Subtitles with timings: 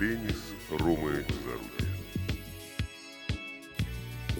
[0.00, 1.90] Теннис, Рома Заруби.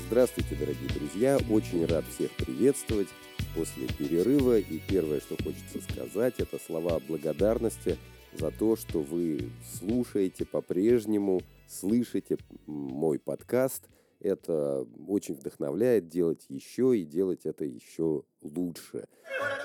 [0.07, 1.39] Здравствуйте, дорогие друзья!
[1.51, 3.09] Очень рад всех приветствовать
[3.55, 4.59] после перерыва.
[4.59, 7.99] И первое, что хочется сказать, это слова благодарности
[8.33, 13.87] за то, что вы слушаете по-прежнему, слышите мой подкаст.
[14.19, 19.05] Это очень вдохновляет делать еще и делать это еще лучше.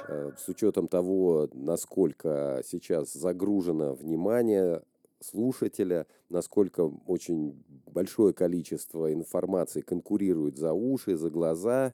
[0.09, 4.81] Э, с учетом того, насколько сейчас загружено внимание
[5.19, 11.93] слушателя, насколько очень большое количество информации конкурирует за уши, за глаза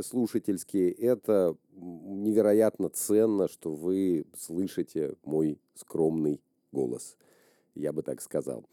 [0.00, 6.40] слушательские, это невероятно ценно, что вы слышите мой скромный
[6.72, 7.16] голос.
[7.74, 8.64] Я бы так сказал.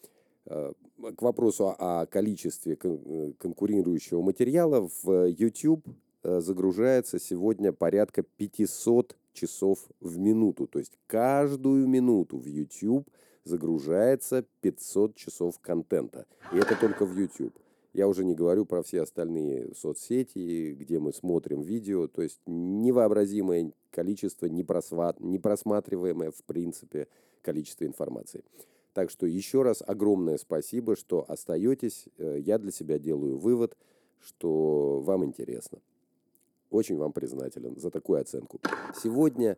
[0.45, 0.73] Э,
[1.15, 5.85] к вопросу о количестве конкурирующего материала в YouTube
[6.23, 10.67] э, загружается сегодня порядка 500 часов в минуту.
[10.67, 13.07] То есть каждую минуту в YouTube
[13.43, 16.25] загружается 500 часов контента.
[16.53, 17.53] И это только в YouTube.
[17.93, 22.07] Я уже не говорю про все остальные соцсети, где мы смотрим видео.
[22.07, 27.07] То есть невообразимое количество, непросват, непросматриваемое в принципе
[27.41, 28.43] количество информации.
[28.93, 32.07] Так что еще раз огромное спасибо, что остаетесь.
[32.17, 33.75] Э, я для себя делаю вывод,
[34.19, 35.79] что вам интересно.
[36.69, 38.59] Очень вам признателен за такую оценку.
[38.95, 39.57] Сегодня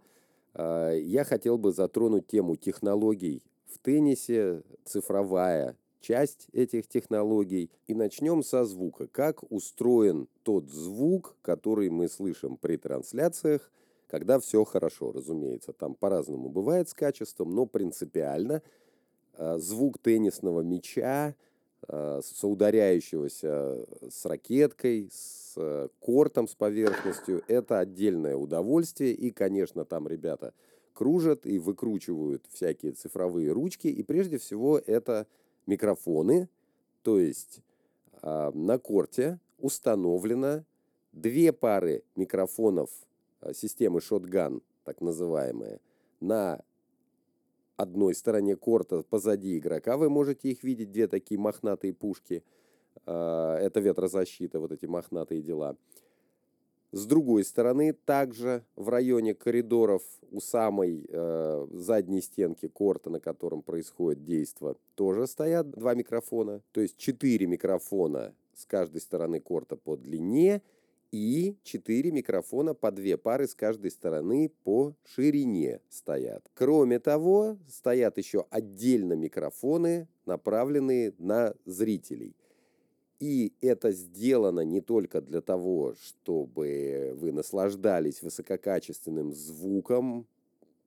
[0.54, 3.42] э, я хотел бы затронуть тему технологий
[3.72, 7.70] в теннисе, цифровая часть этих технологий.
[7.88, 9.08] И начнем со звука.
[9.08, 13.72] Как устроен тот звук, который мы слышим при трансляциях,
[14.08, 15.72] когда все хорошо, разумеется.
[15.72, 18.62] Там по-разному бывает с качеством, но принципиально
[19.38, 21.34] э, звук теннисного мяча,
[21.88, 29.14] э, соударяющегося с ракеткой, с э, кортом, с поверхностью, это отдельное удовольствие.
[29.14, 30.54] И, конечно, там ребята
[30.94, 33.88] кружат и выкручивают всякие цифровые ручки.
[33.88, 35.28] И прежде всего это
[35.66, 36.50] микрофоны,
[37.02, 37.62] то есть
[38.22, 40.64] э, на корте установлено
[41.12, 42.90] две пары микрофонов
[43.42, 45.80] э, системы Shotgun, так называемые,
[46.20, 46.62] на
[47.78, 49.98] одной стороне корта позади игрока.
[49.98, 52.44] Вы можете их видеть, две такие мохнатые пушки.
[53.06, 55.76] Э, это ветрозащита, вот эти мохнатые дела.
[56.92, 63.62] С другой стороны, также в районе коридоров у самой э, задней стенки корта, на котором
[63.62, 66.62] происходит действо, тоже стоят два микрофона.
[66.74, 70.62] То есть четыре микрофона с каждой стороны корта по длине
[71.12, 76.50] и четыре микрофона по две пары с каждой стороны по ширине стоят.
[76.54, 82.36] Кроме того, стоят еще отдельно микрофоны, направленные на зрителей.
[83.22, 90.26] И это сделано не только для того, чтобы вы наслаждались высококачественным звуком,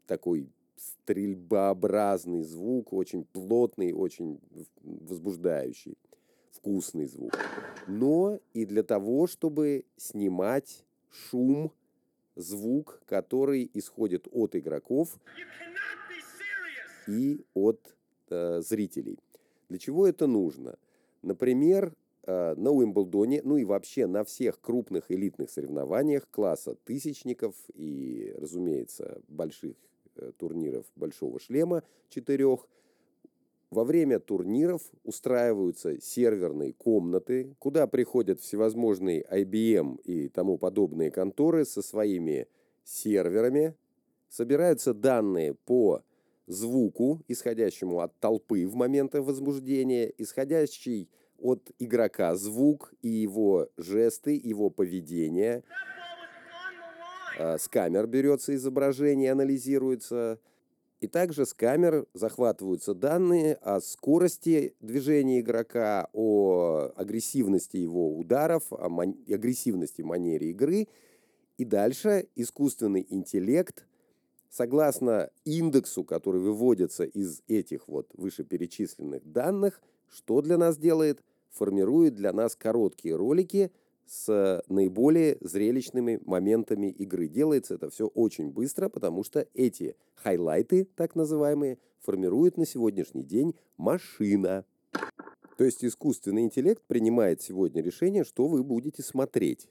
[0.09, 4.41] такой стрельбообразный звук, очень плотный, очень
[4.83, 5.97] возбуждающий,
[6.51, 7.39] вкусный звук.
[7.87, 11.71] Но и для того, чтобы снимать шум,
[12.35, 15.21] звук, который исходит от игроков
[17.07, 17.95] и от
[18.29, 19.21] э, зрителей.
[19.69, 20.77] Для чего это нужно?
[21.23, 21.95] Например,
[22.27, 29.77] на Уимблдоне, ну и вообще на всех крупных элитных соревнованиях класса тысячников и, разумеется, больших
[30.17, 32.67] э, турниров большого шлема четырех,
[33.71, 41.83] во время турниров устраиваются серверные комнаты, куда приходят всевозможные IBM и тому подобные конторы со
[41.83, 42.47] своими
[42.85, 43.75] серверами,
[44.29, 46.03] собираются данные по
[46.47, 51.09] звуку, исходящему от толпы в момент возбуждения, исходящий
[51.45, 55.63] от игрока звук и его жесты, его поведение.
[57.39, 60.41] А, с камер берется изображение, анализируется.
[61.01, 68.89] И также с камер захватываются данные о скорости движения игрока, о агрессивности его ударов, о
[68.89, 70.89] ман- агрессивности манере игры.
[71.59, 73.87] И дальше искусственный интеллект,
[74.49, 81.23] согласно индексу, который выводится из этих вот вышеперечисленных данных, что для нас делает–
[81.55, 83.71] формирует для нас короткие ролики
[84.07, 87.29] с наиболее зрелищными моментами игры.
[87.29, 93.55] Делается это все очень быстро, потому что эти хайлайты, так называемые, формирует на сегодняшний день
[93.77, 94.65] машина.
[95.57, 99.69] То есть искусственный интеллект принимает сегодня решение, что вы будете смотреть.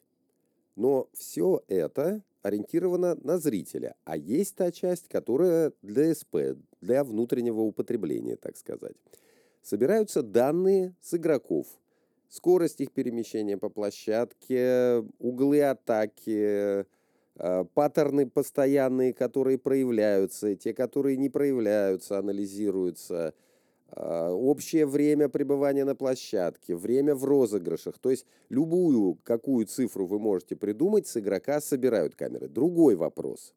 [0.76, 7.62] Но все это ориентировано на зрителя, а есть та часть, которая для СП, для внутреннего
[7.62, 8.96] употребления, так сказать
[9.64, 11.68] собираются данные с игроков.
[12.30, 16.86] Скорость их перемещения по площадке, углы атаки,
[17.36, 23.34] э, паттерны постоянные, которые проявляются, те, которые не проявляются, анализируются.
[23.96, 28.00] а, общее время пребывания на площадке, время в розыгрышах.
[28.00, 32.48] То есть любую, какую цифру вы можете придумать, с игрока собирают камеры.
[32.48, 33.54] Другой вопрос,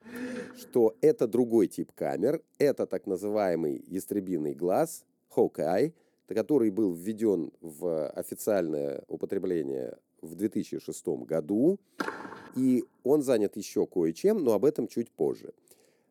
[0.58, 5.06] что это другой тип камер, это так называемый ястребиный глаз,
[5.36, 5.92] Hawkeye,
[6.28, 11.78] который был введен в официальное употребление в 2006 году,
[12.54, 15.52] и он занят еще кое-чем, но об этом чуть позже.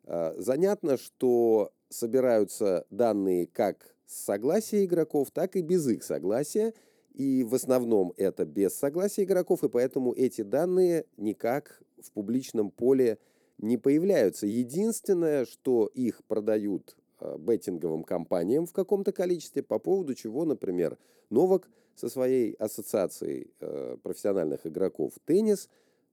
[0.05, 6.73] А, занятно, что собираются данные как с согласия игроков, так и без их согласия.
[7.13, 13.19] И в основном это без согласия игроков, и поэтому эти данные никак в публичном поле
[13.57, 14.47] не появляются.
[14.47, 16.97] Единственное, что их продают
[17.37, 20.97] беттинговым компаниям в каком-то количестве, по поводу чего, например,
[21.29, 25.69] Новак со своей ассоциацией э, профессиональных игроков теннис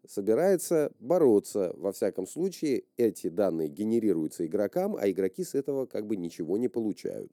[0.07, 1.73] собирается бороться.
[1.77, 6.69] Во всяком случае, эти данные генерируются игрокам, а игроки с этого как бы ничего не
[6.69, 7.33] получают.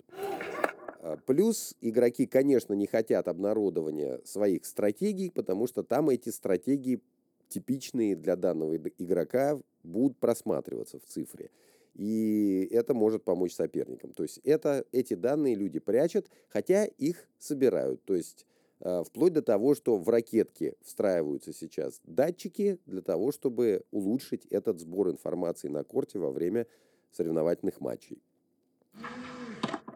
[1.02, 7.02] А, плюс игроки, конечно, не хотят обнародования своих стратегий, потому что там эти стратегии,
[7.48, 11.50] типичные для данного игрока, будут просматриваться в цифре.
[12.00, 14.14] И это может помочь соперникам.
[14.14, 18.02] То есть это, эти данные люди прячут, хотя их собирают.
[18.06, 18.48] То есть
[18.80, 24.80] э, вплоть до того, что в ракетке встраиваются сейчас датчики для того, чтобы улучшить этот
[24.80, 26.68] сбор информации на корте во время
[27.12, 28.22] соревновательных матчей.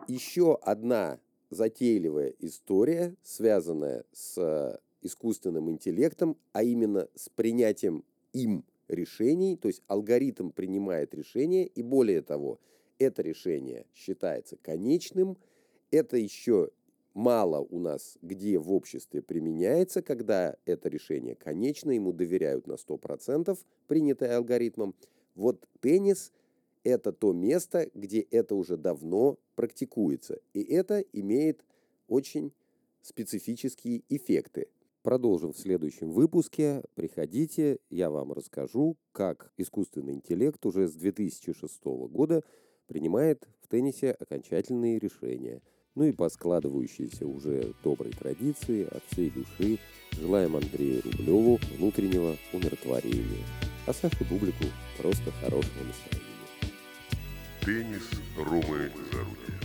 [0.09, 1.21] Еще одна
[1.51, 8.03] затейливая история, связанная с э, искусственным интеллектом, а именно с принятием
[8.33, 12.59] им решений, то есть алгоритм принимает решение, и более того,
[12.99, 15.37] это решение считается конечным,
[15.91, 16.69] это еще
[17.13, 23.57] мало у нас где в обществе применяется, когда это решение конечно, ему доверяют на 100%,
[23.87, 24.95] принятое алгоритмом.
[25.35, 26.31] Вот теннис–
[26.83, 30.39] это то место, где это уже давно практикуется.
[30.53, 31.63] И это имеет
[32.07, 32.51] очень
[33.01, 34.67] специфические эффекты.
[35.03, 36.81] Продолжим в следующем выпуске.
[36.95, 42.41] Приходите, я вам расскажу, как искусственный интеллект уже с 2006 года
[42.87, 45.61] принимает в теннисе окончательные решения.
[45.95, 49.77] Ну и по складывающейся уже доброй традиции от всей души
[50.13, 53.43] желаем Андрею Рублеву внутреннего умиротворения,
[53.85, 54.63] а Саше Бублику
[54.97, 56.23] просто хорошего настроения.
[57.61, 59.62] Теннис Ромы Зарубия.